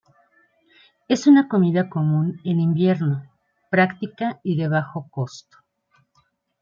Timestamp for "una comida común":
1.27-2.41